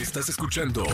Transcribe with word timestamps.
Estás 0.00 0.28
escuchando 0.28 0.84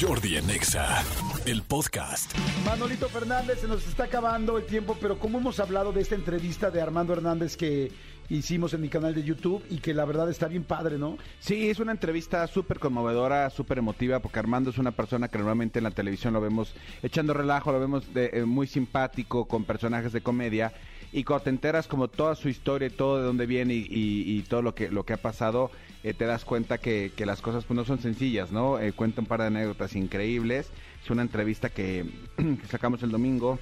Jordi 0.00 0.36
Anexa, 0.36 1.02
el 1.46 1.62
podcast. 1.62 2.32
Manolito 2.64 3.08
Fernández, 3.08 3.60
se 3.60 3.66
nos 3.66 3.84
está 3.88 4.04
acabando 4.04 4.56
el 4.56 4.66
tiempo, 4.66 4.96
pero 5.00 5.18
como 5.18 5.38
hemos 5.38 5.58
hablado 5.58 5.92
de 5.92 6.00
esta 6.00 6.14
entrevista 6.14 6.70
de 6.70 6.80
Armando 6.80 7.12
Hernández 7.12 7.56
que 7.56 7.90
hicimos 8.28 8.72
en 8.72 8.80
mi 8.80 8.88
canal 8.88 9.16
de 9.16 9.24
YouTube 9.24 9.64
y 9.68 9.78
que 9.78 9.92
la 9.92 10.04
verdad 10.04 10.30
está 10.30 10.46
bien 10.46 10.62
padre, 10.62 10.96
¿no? 10.96 11.18
Sí, 11.40 11.70
es 11.70 11.80
una 11.80 11.90
entrevista 11.90 12.46
súper 12.46 12.78
conmovedora, 12.78 13.50
súper 13.50 13.78
emotiva, 13.78 14.20
porque 14.20 14.38
Armando 14.38 14.70
es 14.70 14.78
una 14.78 14.92
persona 14.92 15.26
que 15.26 15.38
normalmente 15.38 15.80
en 15.80 15.84
la 15.84 15.90
televisión 15.90 16.32
lo 16.32 16.40
vemos 16.40 16.72
echando 17.02 17.34
relajo, 17.34 17.72
lo 17.72 17.80
vemos 17.80 18.14
de, 18.14 18.30
eh, 18.32 18.44
muy 18.44 18.68
simpático, 18.68 19.46
con 19.46 19.64
personajes 19.64 20.12
de 20.12 20.20
comedia, 20.20 20.72
y 21.12 21.24
cuando 21.24 21.44
te 21.44 21.50
enteras 21.50 21.86
como 21.86 22.08
toda 22.08 22.34
su 22.34 22.48
historia 22.48 22.86
y 22.88 22.90
todo 22.90 23.18
de 23.18 23.24
dónde 23.24 23.46
viene 23.46 23.74
y, 23.74 23.86
y- 23.88 24.38
y 24.38 24.42
todo 24.42 24.62
lo 24.62 24.74
que, 24.74 24.88
lo 24.90 25.04
que 25.04 25.12
ha 25.12 25.16
pasado, 25.18 25.70
eh, 26.02 26.14
te 26.14 26.24
das 26.24 26.44
cuenta 26.44 26.78
que, 26.78 27.12
que 27.14 27.26
las 27.26 27.42
cosas 27.42 27.64
pues, 27.64 27.76
no 27.76 27.84
son 27.84 27.98
sencillas, 28.00 28.50
¿no? 28.50 28.78
Eh, 28.80 28.92
cuenta 28.92 29.20
un 29.20 29.26
par 29.26 29.40
de 29.40 29.46
anécdotas 29.48 29.94
increíbles. 29.94 30.70
Es 31.04 31.10
una 31.10 31.22
entrevista 31.22 31.68
que, 31.68 32.06
que 32.36 32.66
sacamos 32.68 33.02
el 33.02 33.10
domingo. 33.10 33.58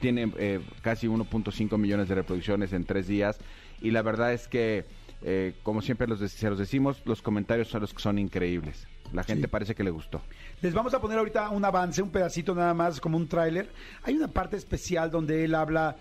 Tiene 0.00 0.32
eh, 0.38 0.60
casi 0.80 1.06
1.5 1.06 1.76
millones 1.76 2.08
de 2.08 2.14
reproducciones 2.14 2.72
en 2.72 2.84
tres 2.84 3.06
días. 3.06 3.38
Y 3.82 3.90
la 3.90 4.00
verdad 4.00 4.32
es 4.32 4.48
que, 4.48 4.86
eh, 5.22 5.52
como 5.62 5.82
siempre 5.82 6.06
los 6.06 6.20
se 6.20 6.48
los 6.48 6.58
decimos, 6.58 7.02
los 7.04 7.20
comentarios 7.20 7.68
son 7.68 7.82
los 7.82 7.92
que 7.92 8.00
son 8.00 8.18
increíbles. 8.18 8.86
La 9.12 9.22
gente 9.22 9.42
Sí. 9.42 9.48
parece 9.48 9.74
que 9.74 9.84
le 9.84 9.90
gustó. 9.90 10.22
Les 10.62 10.72
vamos 10.72 10.94
a 10.94 11.00
poner 11.00 11.18
ahorita 11.18 11.50
un 11.50 11.64
avance, 11.64 12.00
un 12.00 12.08
pedacito 12.10 12.54
nada 12.54 12.72
más, 12.72 12.98
como 13.00 13.18
un 13.18 13.28
tráiler. 13.28 13.68
Hay 14.02 14.14
una 14.16 14.28
parte 14.28 14.56
especial 14.56 15.10
donde 15.10 15.44
él 15.44 15.54
habla 15.54 15.96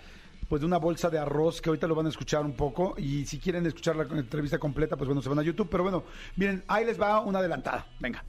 pues 0.53 0.62
de 0.62 0.67
una 0.67 0.77
bolsa 0.77 1.09
de 1.09 1.17
arroz 1.17 1.63
que 1.63 1.71
ahorita 1.71 1.88
lo 1.88 1.95
van 1.95 2.05
a 2.05 2.09
escuchar 2.09 2.45
un 2.45 2.53
poco 2.53 2.93
y 2.95 3.25
si 3.25 3.39
quieren 3.39 3.66
escuchar 3.66 3.95
la 3.95 4.03
entrevista 4.03 4.59
completa 4.59 4.95
pues 4.95 5.07
bueno 5.07 5.20
se 5.20 5.27
van 5.27 5.39
a 5.39 5.41
YouTube 5.41 5.67
pero 5.67 5.81
bueno 5.81 6.03
miren 6.35 6.63
ahí 6.67 6.85
les 6.85 7.02
va 7.02 7.21
una 7.21 7.39
adelantada 7.39 7.88
venga 7.99 8.23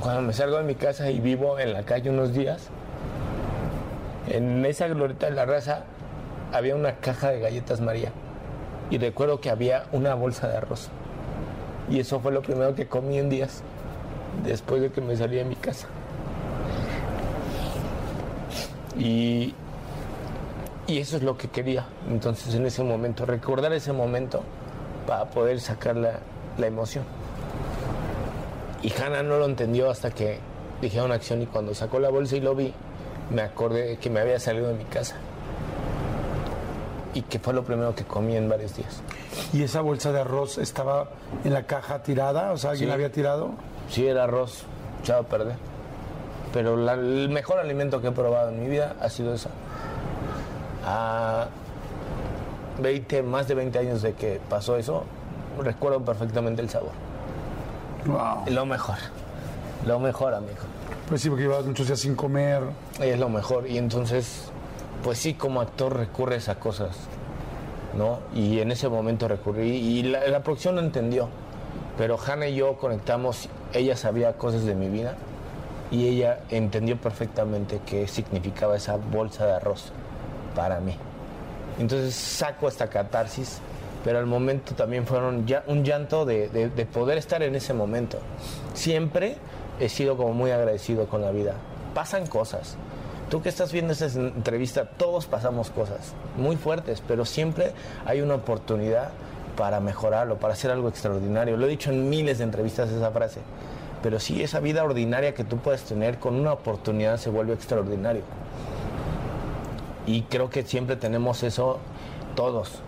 Cuando 0.00 0.20
me 0.20 0.34
salgo 0.34 0.58
de 0.58 0.64
mi 0.64 0.74
casa 0.74 1.10
y 1.10 1.18
vivo 1.18 1.58
en 1.58 1.72
la 1.72 1.84
calle 1.84 2.10
unos 2.10 2.34
días, 2.34 2.68
en 4.28 4.62
esa 4.66 4.88
glorieta 4.88 5.30
de 5.30 5.32
la 5.32 5.46
raza 5.46 5.84
había 6.52 6.76
una 6.76 6.96
caja 6.96 7.30
de 7.30 7.40
galletas 7.40 7.80
María. 7.80 8.12
Y 8.90 8.98
recuerdo 8.98 9.40
que 9.40 9.48
había 9.48 9.86
una 9.92 10.12
bolsa 10.14 10.48
de 10.48 10.58
arroz. 10.58 10.90
Y 11.88 11.98
eso 11.98 12.20
fue 12.20 12.30
lo 12.30 12.42
primero 12.42 12.74
que 12.74 12.88
comí 12.88 13.18
en 13.18 13.30
días, 13.30 13.62
después 14.44 14.82
de 14.82 14.92
que 14.92 15.00
me 15.00 15.16
salí 15.16 15.36
de 15.36 15.46
mi 15.46 15.56
casa. 15.56 15.88
Y, 18.98 19.29
y 20.90 20.98
eso 20.98 21.16
es 21.16 21.22
lo 21.22 21.36
que 21.36 21.48
quería. 21.48 21.86
Entonces 22.10 22.54
en 22.54 22.66
ese 22.66 22.82
momento, 22.82 23.24
recordar 23.26 23.72
ese 23.72 23.92
momento 23.92 24.42
para 25.06 25.26
poder 25.26 25.60
sacar 25.60 25.96
la, 25.96 26.18
la 26.58 26.66
emoción. 26.66 27.04
Y 28.82 28.92
Hannah 28.92 29.22
no 29.22 29.38
lo 29.38 29.44
entendió 29.46 29.90
hasta 29.90 30.10
que 30.10 30.38
dijeron 30.80 31.12
acción 31.12 31.42
y 31.42 31.46
cuando 31.46 31.74
sacó 31.74 31.98
la 32.00 32.08
bolsa 32.10 32.36
y 32.36 32.40
lo 32.40 32.54
vi, 32.54 32.72
me 33.30 33.42
acordé 33.42 33.86
de 33.86 33.96
que 33.98 34.08
me 34.10 34.20
había 34.20 34.38
salido 34.40 34.68
de 34.68 34.74
mi 34.74 34.84
casa. 34.84 35.16
Y 37.12 37.22
que 37.22 37.38
fue 37.40 37.52
lo 37.52 37.64
primero 37.64 37.94
que 37.94 38.04
comí 38.04 38.36
en 38.36 38.48
varios 38.48 38.76
días. 38.76 39.02
y 39.52 39.62
esa 39.62 39.80
bolsa 39.80 40.12
de 40.12 40.20
arroz 40.20 40.58
estaba 40.58 41.08
en 41.44 41.52
la 41.52 41.64
caja 41.64 42.02
tirada 42.02 42.52
o 42.52 42.56
sea 42.58 42.70
alguien 42.70 42.86
Sí. 42.86 42.88
la 42.88 42.94
había 42.94 43.12
tirado 43.12 43.50
Sí, 43.88 44.06
era 44.06 44.24
arroz, 44.24 44.62
echado 45.02 45.22
a 45.22 45.24
perder. 45.24 45.56
Pero 46.52 46.76
la- 46.76 46.92
el 46.94 47.28
mejor 47.28 47.58
alimento 47.58 48.00
que 48.00 48.08
he 48.08 48.12
probado 48.12 48.50
en 48.50 48.62
mi 48.62 48.68
vida 48.68 48.94
ha 49.00 49.08
sido 49.08 49.34
esa. 49.34 49.50
A 50.84 51.48
20, 52.80 53.22
más 53.22 53.48
de 53.48 53.54
20 53.54 53.78
años 53.78 54.02
de 54.02 54.14
que 54.14 54.40
pasó 54.48 54.76
eso, 54.76 55.04
recuerdo 55.62 56.04
perfectamente 56.04 56.62
el 56.62 56.70
sabor. 56.70 56.92
wow. 58.06 58.44
Lo 58.50 58.66
mejor. 58.66 58.96
Lo 59.86 59.98
mejor, 59.98 60.34
amigo. 60.34 60.58
pues 61.08 61.22
sí 61.22 61.28
porque 61.30 61.44
llevabas 61.44 61.66
muchos 61.66 61.86
días 61.86 62.00
sin 62.00 62.14
comer 62.14 62.62
es 63.00 63.18
lo 63.18 63.28
mejor. 63.28 63.66
Y 63.66 63.78
entonces, 63.78 64.50
pues 65.02 65.18
sí, 65.18 65.34
como 65.34 65.60
actor 65.60 65.96
recurres 65.96 66.48
a 66.48 66.56
cosas, 66.56 66.96
¿no? 67.96 68.18
Y 68.34 68.60
en 68.60 68.72
ese 68.72 68.88
momento 68.88 69.26
recurrí 69.26 69.70
y 69.70 70.02
la, 70.02 70.26
la 70.28 70.42
producción 70.42 70.74
no 70.74 70.80
entendió. 70.80 71.28
Pero 71.96 72.18
Hannah 72.18 72.48
y 72.48 72.56
yo 72.56 72.76
conectamos, 72.78 73.48
ella 73.72 73.96
sabía 73.96 74.34
cosas 74.34 74.64
de 74.64 74.74
mi 74.74 74.88
vida 74.88 75.16
y 75.90 76.06
ella 76.08 76.40
entendió 76.50 76.96
perfectamente 76.96 77.80
qué 77.84 78.06
significaba 78.06 78.76
esa 78.76 78.96
bolsa 78.96 79.46
de 79.46 79.52
arroz 79.52 79.92
para 80.54 80.80
mí. 80.80 80.96
Entonces 81.78 82.14
saco 82.14 82.68
esta 82.68 82.88
catarsis, 82.88 83.58
pero 84.04 84.18
al 84.18 84.26
momento 84.26 84.74
también 84.74 85.06
fueron 85.06 85.46
ya 85.46 85.62
un 85.66 85.84
llanto 85.84 86.24
de, 86.24 86.48
de- 86.48 86.68
de 86.68 86.86
poder 86.86 87.18
estar 87.18 87.42
en 87.42 87.54
ese 87.54 87.72
momento. 87.74 88.18
Siempre 88.74 89.36
he 89.78 89.88
sido 89.88 90.16
como 90.16 90.32
muy 90.34 90.50
agradecido 90.50 91.06
con 91.06 91.22
la 91.22 91.30
vida. 91.30 91.54
Pasan 91.94 92.26
cosas. 92.26 92.76
Tú 93.30 93.42
que 93.42 93.48
estás 93.48 93.72
viendo 93.72 93.92
esta 93.92 94.06
entrevista, 94.06 94.84
todos 94.84 95.26
pasamos 95.26 95.70
cosas 95.70 96.14
muy 96.36 96.56
fuertes, 96.56 97.02
pero 97.06 97.24
siempre 97.24 97.72
hay 98.04 98.20
una 98.22 98.34
oportunidad 98.34 99.10
para 99.56 99.78
mejorarlo, 99.80 100.38
para 100.38 100.54
hacer 100.54 100.70
algo 100.70 100.88
extraordinario. 100.88 101.56
Lo 101.56 101.66
he 101.66 101.68
dicho 101.70 101.90
en 101.90 102.08
miles 102.08 102.38
de 102.38 102.44
entrevistas 102.44 102.90
esa 102.90 103.10
frase. 103.10 103.40
Pero 104.02 104.18
sí, 104.18 104.42
esa 104.42 104.60
vida 104.60 104.82
ordinaria 104.82 105.34
que 105.34 105.44
tú 105.44 105.58
puedes 105.58 105.82
tener 105.82 106.18
con 106.18 106.34
una 106.34 106.52
oportunidad 106.54 107.18
se 107.18 107.28
vuelve 107.30 107.52
extraordinario. 107.52 108.22
Y 110.06 110.22
creo 110.22 110.50
que 110.50 110.62
siempre 110.62 110.96
tenemos 110.96 111.42
eso 111.42 111.78
todos. 112.34 112.80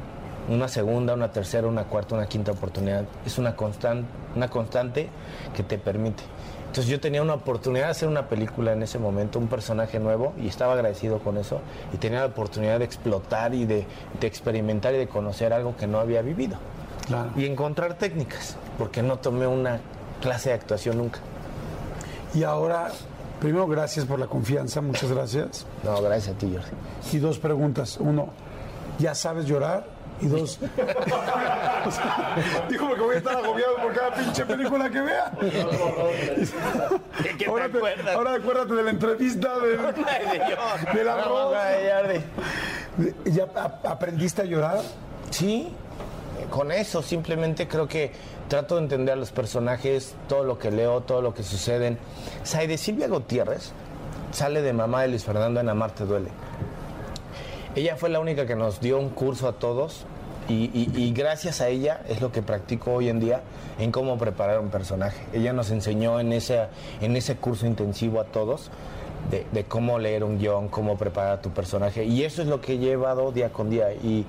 Una 0.49 0.67
segunda, 0.69 1.15
una 1.15 1.31
tercera, 1.31 1.69
una 1.69 1.85
cuarta, 1.85 2.15
una 2.17 2.27
quinta 2.27 2.53
oportunidad. 2.53 3.05
Es 3.25 3.39
una, 3.39 3.57
constan- 3.57 4.05
una 4.35 4.49
constante 4.49 5.09
que 5.55 5.63
te 5.63 5.79
permite. 5.79 6.23
Entonces 6.67 6.87
yo 6.91 6.99
tenía 7.01 7.21
una 7.23 7.35
oportunidad 7.35 7.85
de 7.85 7.91
hacer 7.91 8.09
una 8.09 8.29
película 8.29 8.73
en 8.73 8.83
ese 8.83 8.99
momento, 8.99 9.39
un 9.39 9.47
personaje 9.47 10.01
nuevo, 10.01 10.33
y 10.43 10.49
estaba 10.49 10.73
agradecido 10.73 11.19
con 11.19 11.37
eso. 11.37 11.61
Y 11.93 11.99
tenía 11.99 12.21
la 12.21 12.27
oportunidad 12.27 12.79
de 12.79 12.87
explotar 12.87 13.55
y 13.55 13.67
de, 13.67 13.87
de 14.21 14.27
experimentar 14.27 14.95
y 14.95 14.97
de 14.99 15.07
conocer 15.07 15.53
algo 15.53 15.77
que 15.77 15.87
no 15.87 16.01
había 16.01 16.23
vivido. 16.23 16.57
claro 17.07 17.31
Y 17.37 17.45
encontrar 17.45 17.95
técnicas, 17.95 18.57
porque 18.79 19.03
no 19.03 19.19
tomé 19.19 19.47
una 19.47 19.81
clase 20.23 20.49
de 20.49 20.55
actuación 20.57 20.97
nunca. 20.99 21.21
y 22.35 22.43
ahora 22.45 22.89
primero 23.43 23.67
gracias 23.67 24.07
por 24.07 24.19
la 24.19 24.27
confianza 24.27 24.81
muchas 24.81 25.11
gracias 25.11 25.67
No, 25.83 26.01
gracias 26.01 26.35
a 26.37 26.39
ti, 26.39 26.51
Jordi. 26.55 27.17
y 27.17 27.19
dos 27.19 27.39
preguntas. 27.39 27.97
Uno, 27.99 28.29
¿ya 28.99 29.15
sabes 29.15 29.47
llorar? 29.47 29.85
Y 30.21 30.27
dos, 30.27 30.61
o 30.63 31.91
sea, 31.91 32.37
dijo 32.71 32.87
porque 32.87 33.03
voy 33.03 33.15
a 33.17 33.19
estar 33.19 33.37
agobiado 33.39 33.77
por 33.83 33.93
cada 33.93 34.15
pinche 34.15 34.45
película 34.47 34.89
que 34.89 35.01
vea. 35.01 35.33
qué 37.23 37.35
te 37.35 37.47
ahora, 37.47 37.65
acuerdas? 37.65 38.15
ahora 38.15 38.35
acuérdate 38.35 38.75
de 38.75 38.83
la 38.85 38.91
entrevista 38.91 39.59
del, 39.59 39.79
del 40.95 41.09
arroz. 41.09 41.57
¿Ya 43.25 43.47
aprendiste 43.85 44.43
a 44.43 44.45
llorar? 44.45 44.81
Sí, 45.31 45.75
con 46.53 46.71
eso 46.71 47.01
simplemente 47.03 47.67
creo 47.67 47.89
que 47.89 48.13
trato 48.49 48.77
de 48.77 48.83
entender 48.83 49.15
a 49.15 49.17
los 49.17 49.33
personajes, 49.33 50.15
todo 50.29 50.45
lo 50.45 50.59
que 50.59 50.71
leo, 50.71 51.01
todo 51.01 51.23
lo 51.23 51.33
que 51.35 51.43
suceden. 51.43 51.99
Saide 52.45 52.77
Silvia 52.77 53.09
Gutiérrez 53.09 53.73
sale 54.33 54.61
de 54.63 54.73
mamá 54.75 55.03
de 55.03 55.09
Luis 55.09 55.25
Fernando 55.25 55.59
en 55.61 55.69
Amarte 55.71 56.05
Duele. 56.05 56.29
Ella 57.75 57.97
fue 57.97 58.11
la 58.11 58.21
única 58.21 58.47
que 58.47 58.55
nos 58.55 58.81
dio 58.81 58.99
un 58.99 59.09
curso 59.09 59.49
a 59.49 59.53
todos 59.55 60.05
y, 60.49 60.71
y- 60.75 60.91
y 60.95 61.13
gracias 61.13 61.61
a 61.63 61.69
ella 61.69 62.03
es 62.09 62.21
lo 62.21 62.33
que 62.33 62.43
practico 62.43 62.93
hoy 62.93 63.09
en 63.09 63.19
día 63.19 63.41
en 63.79 63.91
cómo 63.91 64.19
preparar 64.19 64.61
un 64.61 64.69
personaje. 64.69 65.25
Ella 65.33 65.53
nos 65.55 65.71
enseñó 65.71 66.21
en 66.21 66.33
ese, 66.35 66.67
en 67.01 67.17
ese 67.17 67.37
curso 67.37 67.67
intensivo 67.67 68.21
a 68.21 68.25
todos 68.25 68.71
de, 69.31 69.65
cómo 69.65 69.99
leer 69.99 70.25
un 70.25 70.39
guion, 70.39 70.69
cómo 70.69 70.97
preparar 70.97 71.39
a 71.39 71.41
tu 71.41 71.51
personaje 71.51 72.05
y 72.05 72.25
eso 72.25 72.43
es 72.43 72.49
lo 72.49 72.61
que 72.61 72.75
he 72.75 72.79
llevado 72.79 73.33
día 73.33 73.51
con 73.51 73.71
día 73.71 73.93
y, 73.95 74.27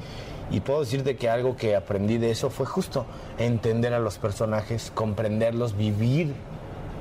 y 0.49 0.59
puedo 0.61 0.81
decirte 0.81 1.15
que 1.15 1.29
algo 1.29 1.57
que 1.57 1.75
aprendí 1.75 2.17
de 2.17 2.31
eso 2.31 2.49
fue 2.49 2.65
justo 2.65 3.05
entender 3.37 3.93
a 3.93 3.99
los 3.99 4.17
personajes, 4.17 4.91
comprenderlos, 4.93 5.75
vivir 5.75 6.33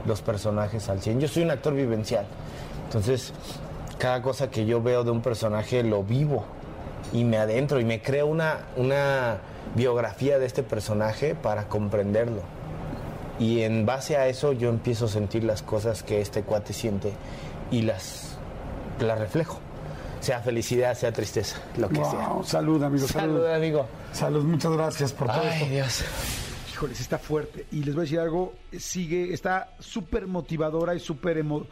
los 0.04 0.20
personajes 0.20 0.88
al 0.88 1.00
100. 1.00 1.20
Yo 1.20 1.28
soy 1.28 1.44
un 1.44 1.52
actor 1.52 1.74
vivencial, 1.74 2.26
entonces 2.86 3.32
cada 3.98 4.20
cosa 4.20 4.50
que 4.50 4.66
yo 4.66 4.82
veo 4.82 5.04
de 5.04 5.12
un 5.12 5.22
personaje 5.22 5.84
lo 5.84 6.02
vivo 6.02 6.44
y 7.12 7.24
me 7.24 7.36
adentro 7.36 7.78
y 7.78 7.84
me 7.84 8.02
creo 8.02 8.26
una, 8.26 8.60
una 8.76 9.38
biografía 9.76 10.38
de 10.38 10.46
este 10.46 10.62
personaje 10.62 11.34
para 11.34 11.68
comprenderlo. 11.68 12.40
Y 13.38 13.62
en 13.62 13.86
base 13.86 14.16
a 14.16 14.28
eso 14.28 14.52
yo 14.52 14.68
empiezo 14.68 15.06
a 15.06 15.08
sentir 15.08 15.44
las 15.44 15.62
cosas 15.62 16.02
que 16.02 16.20
este 16.20 16.42
cuate 16.42 16.72
siente 16.72 17.12
y 17.72 17.82
las, 17.82 18.36
las 19.00 19.18
reflejo. 19.18 19.58
Sea 20.20 20.40
felicidad, 20.40 20.94
sea 20.96 21.10
tristeza, 21.12 21.56
lo 21.76 21.88
que 21.88 21.96
sea. 21.96 22.28
Wow, 22.28 22.44
salud, 22.44 22.80
amigo. 22.84 23.08
Salud. 23.08 23.38
Salud, 23.40 23.46
amigo. 23.52 23.86
Salud, 24.12 24.44
muchas 24.44 24.70
gracias 24.70 25.12
por 25.12 25.26
todo 25.26 25.40
Ay, 25.42 25.62
esto. 25.62 25.66
Dios. 25.66 26.04
Híjoles, 26.82 27.00
está 27.00 27.16
fuerte. 27.18 27.66
Y 27.70 27.84
les 27.84 27.94
voy 27.94 28.00
a 28.00 28.06
decir 28.06 28.18
algo, 28.18 28.54
sigue, 28.76 29.32
está 29.32 29.72
súper 29.78 30.26
motivadora 30.26 30.96
y 30.96 30.98
súper 30.98 31.38
emo, 31.38 31.64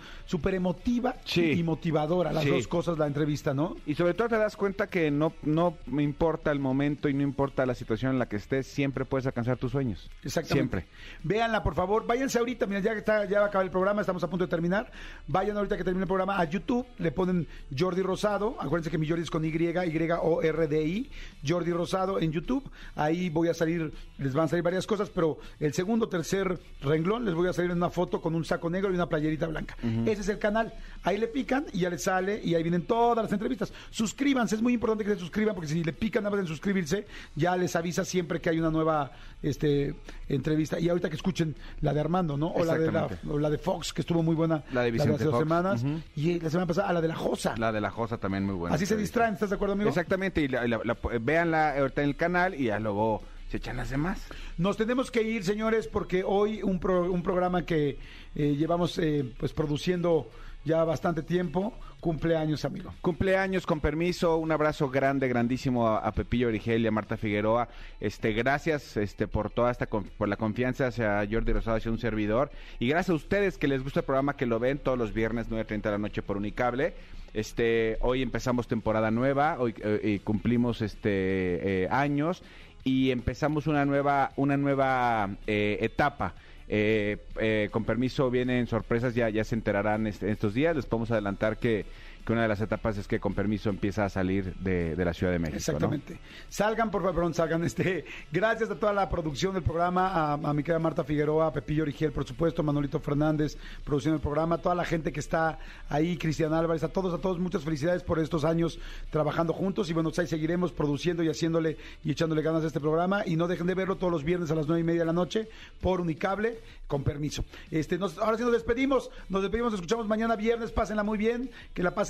emotiva 0.52 1.16
Sí. 1.24 1.50
y 1.50 1.64
motivadora, 1.64 2.30
las 2.32 2.44
Sí. 2.44 2.50
dos 2.50 2.68
cosas, 2.68 2.96
la 2.96 3.08
entrevista, 3.08 3.52
¿no? 3.52 3.76
Y 3.86 3.96
sobre 3.96 4.14
todo 4.14 4.28
te 4.28 4.36
das 4.38 4.56
cuenta 4.56 4.86
que 4.86 5.10
no, 5.10 5.32
no 5.42 5.76
me 5.86 6.04
importa 6.04 6.52
el 6.52 6.60
momento 6.60 7.08
y 7.08 7.14
no 7.14 7.24
importa 7.24 7.66
la 7.66 7.74
situación 7.74 8.12
en 8.12 8.18
la 8.20 8.28
que 8.28 8.36
estés, 8.36 8.68
siempre 8.68 9.04
puedes 9.04 9.26
alcanzar 9.26 9.56
tus 9.58 9.72
sueños. 9.72 10.08
Exactamente. 10.22 10.78
Siempre. 10.84 10.86
Véanla, 11.24 11.64
por 11.64 11.74
favor. 11.74 12.06
Váyanse 12.06 12.38
ahorita, 12.38 12.66
mira, 12.66 12.78
ya, 12.78 12.92
que 12.92 12.98
está, 13.00 13.24
ya 13.24 13.40
va 13.40 13.46
a 13.46 13.48
acabar 13.48 13.64
el 13.64 13.72
programa, 13.72 14.02
estamos 14.02 14.22
a 14.22 14.30
punto 14.30 14.44
de 14.44 14.50
terminar. 14.50 14.92
Vayan 15.26 15.56
ahorita 15.56 15.76
que 15.76 15.82
termine 15.82 16.04
el 16.04 16.08
programa 16.08 16.38
a 16.38 16.44
YouTube, 16.44 16.86
le 16.98 17.10
ponen 17.10 17.48
Jordi 17.76 18.02
Rosado. 18.02 18.54
Acuérdense 18.60 18.92
que 18.92 18.98
mi 18.98 19.08
Jordi 19.08 19.24
es 19.24 19.30
con 19.30 19.44
Y, 19.44 19.48
Y-O-R-D-I. 19.48 21.10
Jordi 21.44 21.72
Rosado 21.72 22.20
en 22.20 22.30
YouTube. 22.30 22.62
Ahí 22.94 23.28
voy 23.28 23.48
a 23.48 23.54
salir, 23.54 23.92
les 24.18 24.34
van 24.34 24.44
a 24.44 24.48
salir 24.48 24.62
varias 24.62 24.86
cosas, 24.86 24.99
pero 25.08 25.38
el 25.58 25.72
segundo, 25.72 26.08
tercer 26.08 26.58
renglón 26.82 27.24
les 27.24 27.34
voy 27.34 27.48
a 27.48 27.52
salir 27.54 27.70
en 27.70 27.78
una 27.78 27.88
foto 27.88 28.20
con 28.20 28.34
un 28.34 28.44
saco 28.44 28.68
negro 28.68 28.90
y 28.90 28.94
una 28.94 29.08
playerita 29.08 29.46
blanca. 29.46 29.76
Ese 30.04 30.20
es 30.20 30.28
el 30.28 30.38
canal. 30.38 30.74
Ahí 31.04 31.16
le 31.16 31.28
pican 31.28 31.64
y 31.72 31.78
ya 31.80 31.88
les 31.90 32.02
sale 32.02 32.40
y 32.44 32.54
ahí 32.54 32.62
vienen 32.62 32.82
todas 32.82 33.24
las 33.24 33.32
entrevistas. 33.32 33.72
Suscríbanse, 33.90 34.56
es 34.56 34.62
muy 34.62 34.74
importante 34.74 35.04
que 35.04 35.14
se 35.14 35.20
suscriban 35.20 35.54
porque 35.54 35.68
si 35.68 35.82
le 35.82 35.92
pican 35.94 36.24
nada 36.24 36.36
más 36.36 36.40
en 36.44 36.48
suscribirse, 36.48 37.06
ya 37.36 37.56
les 37.56 37.74
avisa 37.76 38.04
siempre 38.04 38.40
que 38.40 38.50
hay 38.50 38.58
una 38.58 38.70
nueva 38.70 39.12
este, 39.42 39.94
entrevista. 40.28 40.78
Y 40.78 40.88
ahorita 40.88 41.08
que 41.08 41.16
escuchen 41.16 41.54
la 41.80 41.94
de 41.94 42.00
Armando, 42.00 42.36
¿no? 42.36 42.48
O 42.48 42.64
la 42.64 42.76
de, 42.76 42.90
la, 42.92 43.08
o 43.28 43.38
la 43.38 43.48
de 43.48 43.58
Fox, 43.58 43.92
que 43.92 44.02
estuvo 44.02 44.22
muy 44.22 44.34
buena. 44.34 44.62
La 44.72 44.82
de 44.82 44.90
Vicente 44.90 45.14
hace 45.14 45.24
dos 45.24 45.34
Fox. 45.34 45.44
semanas. 45.44 45.84
Y 46.16 46.40
la 46.40 46.50
semana 46.50 46.66
pasada, 46.66 46.92
la 46.92 47.00
de 47.00 47.08
la 47.08 47.14
Josa. 47.16 47.54
La 47.56 47.72
de 47.72 47.80
la 47.80 47.90
Josa 47.90 48.18
también 48.18 48.44
muy 48.44 48.54
buena. 48.54 48.74
Así 48.76 48.84
se 48.86 48.96
distraen, 48.96 49.34
¿estás 49.34 49.50
de 49.50 49.56
acuerdo, 49.56 49.74
amigo? 49.74 49.88
Exactamente, 49.88 50.40
y 50.42 50.48
la, 50.48 50.66
la- 50.66 50.80
la- 50.84 50.96
véanla 51.20 51.78
ahorita 51.78 52.02
en 52.02 52.08
el 52.08 52.16
canal 52.16 52.54
y 52.54 52.64
ya 52.64 52.78
luego 52.78 53.22
se 53.50 53.56
echan 53.58 53.76
las 53.76 53.90
demás. 53.90 54.26
Nos 54.56 54.76
tenemos 54.76 55.10
que 55.10 55.22
ir, 55.22 55.42
señores, 55.44 55.88
porque 55.88 56.22
hoy 56.24 56.62
un, 56.62 56.78
pro- 56.80 57.10
un 57.10 57.22
programa 57.22 57.66
que 57.66 57.98
eh, 58.36 58.54
llevamos 58.56 58.96
eh, 58.98 59.24
pues 59.38 59.52
produciendo 59.52 60.30
ya 60.64 60.84
bastante 60.84 61.22
tiempo, 61.22 61.72
cumpleaños, 62.00 62.66
amigo. 62.66 62.92
Cumpleaños, 63.00 63.64
con 63.66 63.80
permiso, 63.80 64.36
un 64.36 64.52
abrazo 64.52 64.90
grande, 64.90 65.26
grandísimo 65.26 65.88
a, 65.88 65.98
a 65.98 66.12
Pepillo 66.12 66.48
Origel 66.48 66.82
y 66.82 66.86
a 66.86 66.90
Marta 66.90 67.16
Figueroa. 67.16 67.68
Este, 67.98 68.34
gracias 68.34 68.96
este, 68.98 69.26
por 69.26 69.50
toda 69.50 69.70
esta 69.70 69.86
con- 69.86 70.04
por 70.04 70.28
la 70.28 70.36
confianza 70.36 70.88
hacia 70.88 71.26
Jordi 71.30 71.52
Rosado, 71.54 71.78
hacia 71.78 71.90
un 71.90 71.98
servidor. 71.98 72.50
Y 72.78 72.88
gracias 72.88 73.10
a 73.10 73.14
ustedes 73.14 73.56
que 73.58 73.68
les 73.68 73.82
gusta 73.82 74.00
el 74.00 74.06
programa, 74.06 74.36
que 74.36 74.44
lo 74.46 74.58
ven 74.60 74.78
todos 74.78 74.98
los 74.98 75.12
viernes 75.14 75.48
9.30 75.50 75.80
de 75.82 75.90
la 75.90 75.98
noche 75.98 76.20
por 76.22 76.36
Unicable. 76.36 76.94
Este, 77.32 77.96
hoy 78.02 78.22
empezamos 78.22 78.66
temporada 78.68 79.10
nueva, 79.10 79.56
hoy 79.60 79.72
eh, 79.82 80.00
y 80.02 80.18
cumplimos 80.18 80.82
este 80.82 81.84
eh, 81.84 81.88
años 81.90 82.42
y 82.84 83.10
empezamos 83.10 83.66
una 83.66 83.84
nueva, 83.84 84.32
una 84.36 84.56
nueva 84.56 85.30
eh, 85.46 85.78
etapa. 85.80 86.34
Eh, 86.72 87.16
eh, 87.40 87.68
con 87.72 87.84
permiso 87.84 88.30
vienen 88.30 88.68
sorpresas, 88.68 89.14
ya, 89.16 89.28
ya 89.28 89.42
se 89.42 89.56
enterarán 89.56 90.06
este- 90.06 90.30
estos 90.30 90.54
días. 90.54 90.76
Les 90.76 90.86
podemos 90.86 91.10
adelantar 91.10 91.58
que, 91.58 91.84
que 92.24 92.32
una 92.32 92.42
de 92.42 92.48
las 92.48 92.60
etapas 92.60 92.98
es 92.98 93.08
que 93.08 93.18
con 93.20 93.34
permiso 93.34 93.70
empieza 93.70 94.04
a 94.04 94.08
salir 94.08 94.54
de, 94.56 94.94
de 94.96 95.04
la 95.04 95.12
Ciudad 95.12 95.32
de 95.32 95.38
México. 95.38 95.58
Exactamente. 95.58 96.18
Salgan, 96.48 96.90
por 96.90 97.02
favor, 97.02 97.34
salgan. 97.34 97.64
Este, 97.64 98.04
gracias 98.30 98.70
a 98.70 98.74
toda 98.74 98.92
la 98.92 99.08
producción 99.08 99.54
del 99.54 99.62
programa, 99.62 100.08
a, 100.08 100.32
a 100.34 100.54
mi 100.54 100.62
querida 100.62 100.78
Marta 100.78 101.04
Figueroa, 101.04 101.46
a 101.46 101.52
Pepillo 101.52 101.82
Origiel, 101.82 102.12
por 102.12 102.26
supuesto, 102.26 102.62
Manolito 102.62 103.00
Fernández, 103.00 103.56
producción 103.84 104.14
del 104.14 104.20
programa, 104.20 104.56
a 104.56 104.58
toda 104.58 104.74
la 104.74 104.84
gente 104.84 105.12
que 105.12 105.20
está 105.20 105.58
ahí, 105.88 106.16
Cristian 106.16 106.52
Álvarez, 106.52 106.82
a 106.84 106.88
todos, 106.88 107.14
a 107.14 107.18
todos, 107.18 107.38
muchas 107.38 107.64
felicidades 107.64 108.02
por 108.02 108.18
estos 108.18 108.44
años 108.44 108.78
trabajando 109.10 109.52
juntos 109.52 109.90
y 109.90 109.92
bueno, 109.92 110.10
pues 110.10 110.18
ahí 110.18 110.26
seguiremos 110.26 110.72
produciendo 110.72 111.22
y 111.22 111.28
haciéndole 111.28 111.76
y 112.04 112.10
echándole 112.12 112.42
ganas 112.42 112.64
a 112.64 112.66
este 112.66 112.80
programa 112.80 113.22
y 113.26 113.36
no 113.36 113.48
dejen 113.48 113.66
de 113.66 113.74
verlo 113.74 113.96
todos 113.96 114.12
los 114.12 114.24
viernes 114.24 114.50
a 114.50 114.54
las 114.54 114.66
nueve 114.66 114.80
y 114.80 114.84
media 114.84 115.00
de 115.00 115.06
la 115.06 115.12
noche 115.12 115.48
por 115.80 116.00
Unicable, 116.00 116.58
con 116.86 117.04
permiso. 117.04 117.44
Este, 117.70 117.98
ahora 118.20 118.36
sí 118.36 118.42
nos 118.42 118.52
despedimos, 118.52 119.10
nos 119.28 119.42
despedimos, 119.42 119.72
nos 119.72 119.80
escuchamos 119.80 120.08
mañana 120.08 120.36
viernes, 120.36 120.72
pásenla 120.72 121.02
muy 121.02 121.18
bien, 121.18 121.50
que 121.72 121.82
la 121.82 121.94
pasen 121.94 122.09